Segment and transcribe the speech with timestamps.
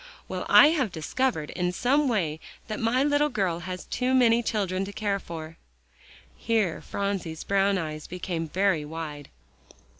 [0.27, 4.83] Well, I have discovered in some way that my little girl has too many children
[4.85, 5.57] to care for."
[6.35, 9.29] Here Phronsie's brown eyes became very wide.